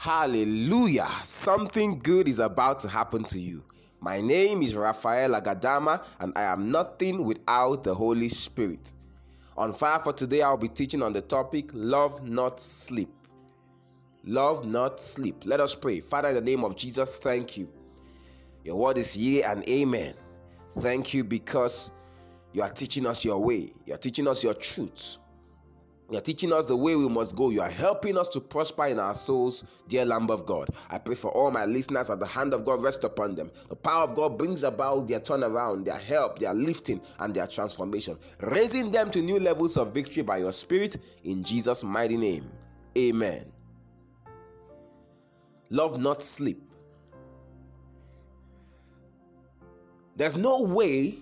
[0.00, 1.10] Hallelujah.
[1.24, 3.62] Something good is about to happen to you.
[4.00, 8.94] My name is Raphael Agadama, and I am nothing without the Holy Spirit.
[9.58, 13.10] On fire for today, I'll be teaching on the topic Love Not Sleep.
[14.24, 15.42] Love Not Sleep.
[15.44, 16.00] Let us pray.
[16.00, 17.68] Father, in the name of Jesus, thank you.
[18.64, 20.14] Your word is yea and amen.
[20.78, 21.90] Thank you because
[22.54, 25.18] you are teaching us your way, you are teaching us your truth.
[26.10, 27.50] You're teaching us the way we must go.
[27.50, 30.68] You are helping us to prosper in our souls, dear Lamb of God.
[30.90, 33.52] I pray for all my listeners that the hand of God rest upon them.
[33.68, 38.18] The power of God brings about their turnaround, their help, their lifting, and their transformation,
[38.40, 42.50] raising them to new levels of victory by your Spirit in Jesus' mighty name.
[42.98, 43.52] Amen.
[45.70, 46.60] Love not sleep.
[50.16, 51.18] There's no way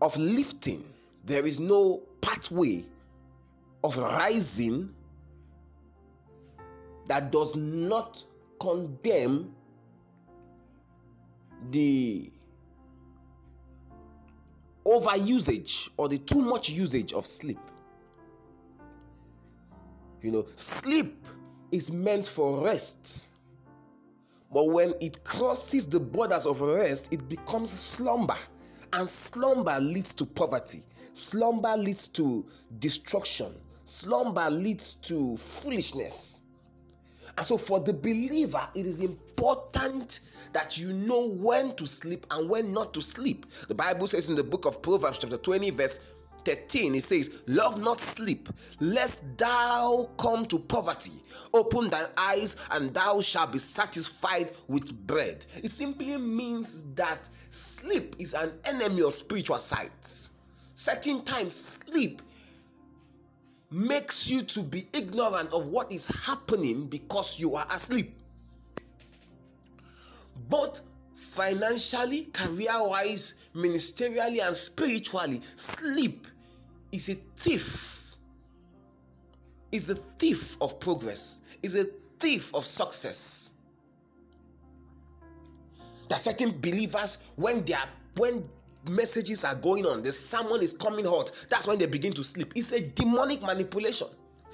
[0.00, 0.84] of lifting,
[1.24, 2.84] there is no pathway
[3.82, 4.94] of rising
[7.08, 8.22] that does not
[8.60, 9.54] condemn
[11.70, 12.30] the
[14.84, 17.58] overusage or the too much usage of sleep.
[20.22, 21.24] You know, sleep
[21.70, 23.28] is meant for rest.
[24.52, 28.38] But when it crosses the borders of rest, it becomes slumber.
[28.92, 32.44] And slumber leads to poverty, slumber leads to
[32.78, 36.40] destruction, slumber leads to foolishness.
[37.36, 40.20] And so, for the believer, it is important
[40.52, 43.46] that you know when to sleep and when not to sleep.
[43.68, 46.00] The Bible says in the book of Proverbs, chapter 20, verse
[46.44, 48.48] 13 it says love not sleep
[48.80, 51.12] lest thou come to poverty.
[51.52, 55.44] Open thine eyes and thou shalt be satisfied with bread.
[55.62, 60.28] It simply means that sleep is an enemy of spiritual sight
[60.78, 62.22] certain times sleep
[63.70, 68.14] makes you to be ignorant of what is happening because you are asleep.
[70.48, 70.80] Both
[71.38, 76.26] financially career wise ministerially and spiritually sleep
[76.90, 78.16] is a thief.
[79.70, 81.40] Is the thief of progress.
[81.62, 81.86] Is a
[82.18, 83.50] thief of success.
[86.08, 88.44] That certain believers when they are when
[88.88, 92.52] messages are going on the sermon is coming hot that's when they begin to sleep.
[92.56, 94.08] It's a demonic manipulation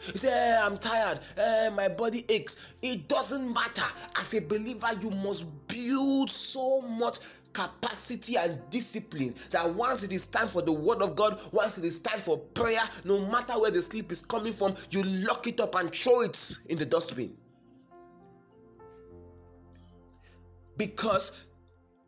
[0.06, 4.88] you say hey, i'm tired hey, my body aches it doesn't matter as a believer
[5.00, 7.19] you must build so much
[7.55, 11.84] capacity and discipline that once it is time for the word of God, once it
[11.84, 15.60] is time for prayer, no matter where the sleep is coming from, you lock it
[15.60, 17.34] up and throw it in the dustbin.
[20.77, 21.47] Because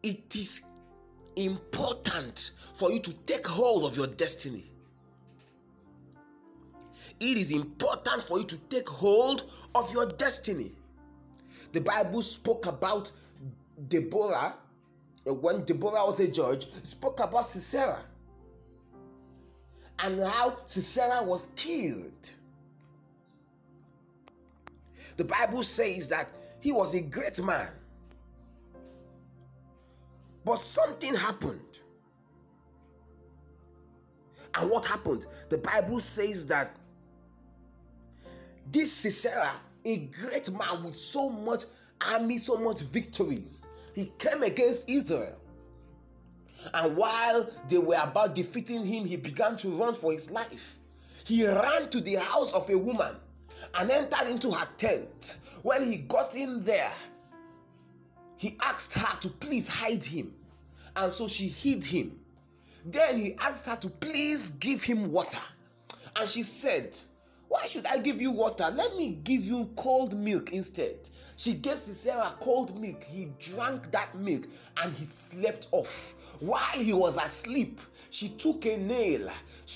[0.02, 0.62] it is
[1.36, 4.72] important for you to take hold of your destiny.
[7.18, 10.72] It is important for you to take hold of your destiny.
[11.72, 13.10] The Bible spoke about
[13.88, 14.54] Deborah
[15.24, 18.04] when Deborah was a judge, spoke about Sisera
[19.98, 22.30] and how Sisera was killed.
[25.16, 26.28] The Bible says that
[26.60, 27.68] he was a great man,
[30.44, 31.60] but something happened.
[34.54, 35.26] And what happened?
[35.48, 36.76] The Bible says that
[38.72, 39.52] this Sisera,
[39.84, 41.64] a great man with so much
[42.00, 45.36] army, so much victories, he came against Israel.
[46.74, 50.78] And while they were about defeating him, he began to run for his life.
[51.24, 53.16] He ran to the house of a woman
[53.74, 55.36] and entered into her tent.
[55.62, 56.92] When he got in there,
[58.36, 60.34] he asked her to please hide him.
[60.94, 62.18] And so she hid him.
[62.84, 65.40] Then he asked her to please give him water.
[66.14, 66.98] And she said,
[67.48, 68.72] Why should I give you water?
[68.74, 70.96] Let me give you cold milk instead.
[71.36, 73.04] She gave Sisera cold milk.
[73.04, 74.44] He drank that milk
[74.78, 76.14] and he slept off.
[76.40, 77.80] While he was asleep,
[78.10, 79.30] she took a nail,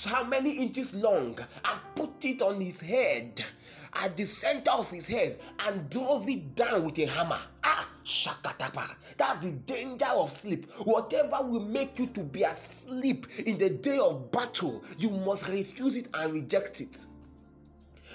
[0.04, 3.44] how many inches long, and put it on his head,
[3.92, 7.40] at the center of his head, and drove it down with a hammer.
[7.62, 8.96] Ah, shakatapa.
[9.16, 10.70] That's the danger of sleep.
[10.84, 15.96] Whatever will make you to be asleep in the day of battle, you must refuse
[15.96, 17.06] it and reject it.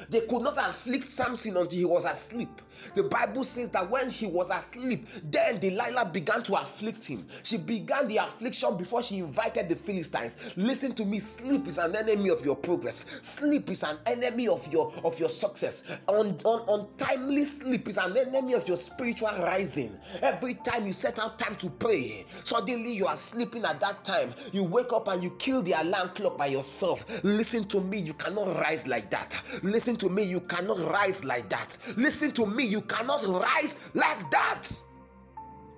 [0.10, 2.62] They could not afflict Samson until he was asleep.
[2.94, 7.26] The Bible says that when he was asleep, then Delilah began to afflict him.
[7.44, 10.38] She began the affliction before she invited the Philistines.
[10.58, 13.06] Listen to me, sleep is an enemy of your progress.
[13.22, 15.84] Sleep is an enemy of your of your success.
[16.08, 19.98] Un, un, untimely sleep is an enemy of your spiritual rising.
[20.22, 24.34] Every time you set out time to pray, suddenly you are sleeping at that time.
[24.52, 27.06] You wake up and you kill the alarm clock by yourself.
[27.24, 29.42] Listen to me, you cannot rise like that.
[29.64, 31.78] Listen Listen to me, you cannot rise like that.
[31.96, 34.68] Listen to me, you cannot rise like that.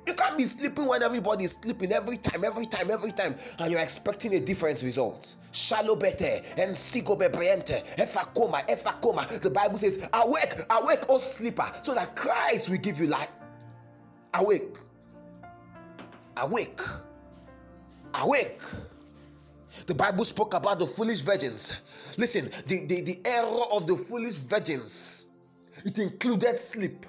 [0.08, 3.70] You can't be sleeping when everybody is sleeping every time, every time, every time, and
[3.70, 5.36] you're expecting a different result.
[5.52, 9.28] Shallow better and sigo bebriente, efakoma, efakoma.
[9.42, 13.30] The Bible says, Awake, awake, O sleeper, so that Christ will give you light.
[14.34, 14.78] Awake,
[16.38, 16.80] awake,
[18.14, 18.62] awake.
[19.88, 21.74] The Bible spoke about the foolish virgins.
[22.18, 25.27] Listen, the, the, the error of the foolish virgins,
[25.86, 27.06] it included sleep.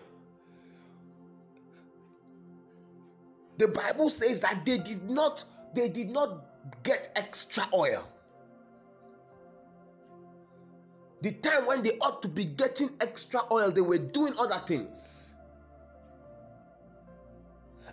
[3.59, 5.45] The Bible says that they did not
[5.75, 6.45] they did not
[6.83, 8.07] get extra oil.
[11.21, 15.35] The time when they ought to be getting extra oil, they were doing other things.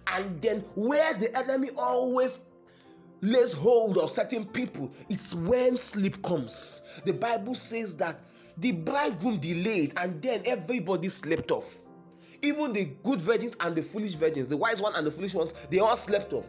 [0.07, 2.39] And then, where the enemy always
[3.21, 6.81] lays hold of certain people, it's when sleep comes.
[7.05, 8.19] The Bible says that
[8.57, 11.77] the bridegroom delayed and then everybody slept off.
[12.41, 15.53] Even the good virgins and the foolish virgins, the wise one and the foolish ones,
[15.69, 16.47] they all slept off.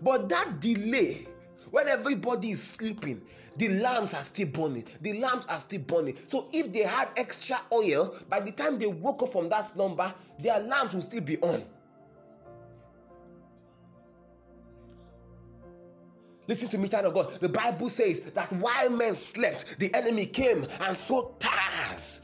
[0.00, 1.26] But that delay,
[1.70, 3.22] when everybody is sleeping,
[3.56, 4.84] the lamps are still burning.
[5.02, 6.16] The lamps are still burning.
[6.26, 10.12] So if they had extra oil, by the time they woke up from that slumber,
[10.38, 11.64] their lamps will still be on.
[16.52, 17.40] Listen to me, child of God.
[17.40, 21.40] The Bible says that while men slept, the enemy came and sowed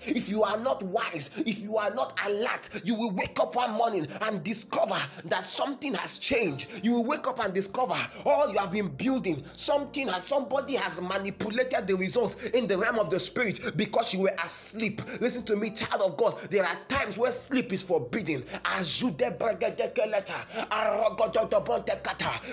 [0.06, 3.72] If you are not wise, if you are not alert, you will wake up one
[3.72, 6.68] morning and discover that something has changed.
[6.82, 11.00] You will wake up and discover all you have been building, something has somebody has
[11.00, 15.00] manipulated the results in the realm of the spirit because you were asleep.
[15.20, 16.38] Listen to me, child of God.
[16.50, 18.44] There are times where sleep is forbidden.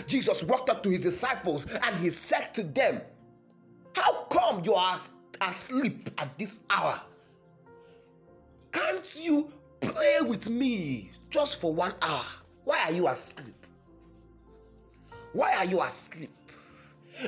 [0.07, 3.01] Jesus walked up to his disciples and he said to them,
[3.93, 4.97] How come you are
[5.41, 6.99] asleep at this hour?
[8.71, 12.25] Can't you pray with me just for one hour?
[12.63, 13.55] Why are you asleep?
[15.33, 16.31] Why are you asleep?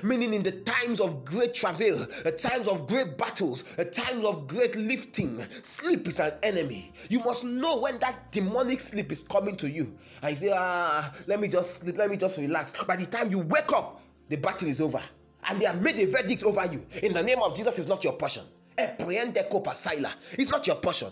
[0.03, 4.47] Meaning, in the times of great travail, the times of great battles, the times of
[4.47, 6.91] great lifting, sleep is an enemy.
[7.09, 9.95] You must know when that demonic sleep is coming to you.
[10.21, 12.73] I say, ah, let me just sleep, let me just relax.
[12.83, 15.01] By the time you wake up, the battle is over.
[15.49, 16.85] And they have made a verdict over you.
[17.01, 18.43] In the name of Jesus, is not your portion.
[18.77, 21.11] It's not your portion.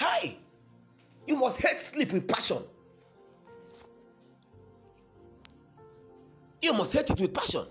[0.00, 0.36] Hi!
[1.26, 2.62] You must hate sleep with passion.
[6.62, 7.66] You must hate it with passion.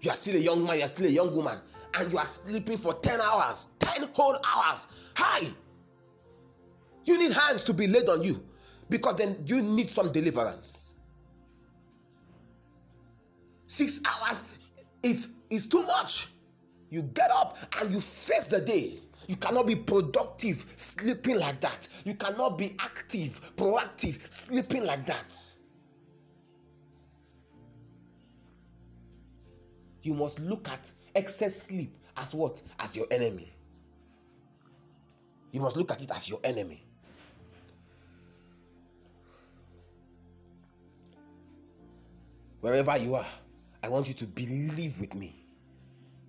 [0.00, 1.58] You are still a young man, you are still a young woman,
[1.94, 4.86] and you are sleeping for 10 hours, 10 whole hours.
[5.16, 5.46] Hi!
[7.04, 8.42] You need hands to be laid on you
[8.92, 10.94] because then you need some deliverance.
[13.66, 14.44] Six hours,
[15.02, 16.28] it's, it's too much.
[16.90, 18.98] You get up and you face the day.
[19.28, 21.88] You cannot be productive sleeping like that.
[22.04, 25.34] You cannot be active, proactive sleeping like that.
[30.02, 32.60] You must look at excess sleep as what?
[32.78, 33.54] As your enemy.
[35.52, 36.84] You must look at it as your enemy.
[42.62, 43.26] Wherever you are,
[43.82, 45.44] I want you to believe with me.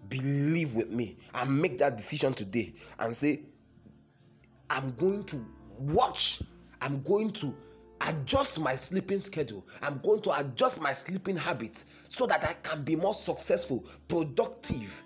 [0.10, 3.42] Believe with me and make that decision today and say,
[4.70, 5.46] I'm going to
[5.80, 6.42] watch,
[6.82, 7.56] I'm going to
[8.02, 9.66] adjust my sleeping schedule.
[9.82, 15.04] I'm going to adjust my sleeping habits so that I can be more successful, productive,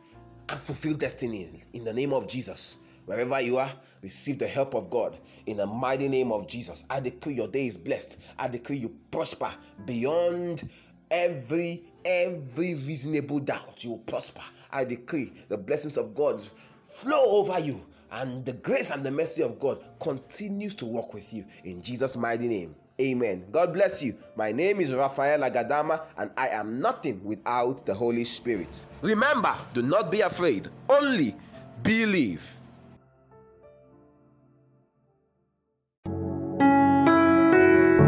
[0.49, 2.77] and fulfill destiny in the name of Jesus.
[3.05, 6.83] Wherever you are, receive the help of God in the mighty name of Jesus.
[6.89, 8.17] I decree your day is blessed.
[8.37, 9.49] I decree you prosper
[9.85, 10.69] beyond
[11.11, 14.41] every every reasonable doubt you will prosper.
[14.71, 16.41] I decree the blessings of god
[16.85, 21.33] flow over you and the grace and the mercy of god continues to work with
[21.33, 21.45] you.
[21.63, 23.45] In jesus mighty name amen.
[23.51, 24.15] God bless you.
[24.35, 28.85] My name is raphael agadama and i am nothing without the holy spirit.
[29.01, 30.69] Remember do not be afraid.
[30.89, 31.35] Only
[31.83, 32.56] believe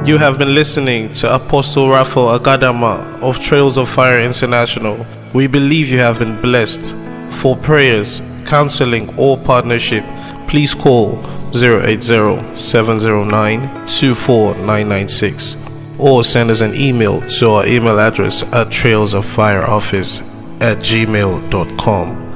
[0.06, 5.06] You have been listening to Apostle Raphael Agadama of Trails of Fire International.
[5.34, 6.96] We believe you have been blessed.
[7.30, 10.04] For prayers, counseling, or partnership,
[10.48, 11.20] please call
[11.54, 15.58] 080 709 24996
[16.00, 20.22] or send us an email to our email address at trailsoffireoffice
[20.62, 22.29] at gmail.com.